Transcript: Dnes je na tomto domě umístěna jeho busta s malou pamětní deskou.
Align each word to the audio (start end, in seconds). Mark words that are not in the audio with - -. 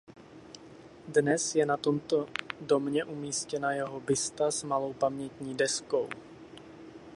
Dnes 1.17 1.53
je 1.55 1.65
na 1.65 1.77
tomto 1.77 2.29
domě 2.61 3.05
umístěna 3.05 3.71
jeho 3.73 3.99
busta 3.99 4.51
s 4.51 4.63
malou 4.63 4.93
pamětní 4.93 5.55
deskou. 5.57 6.09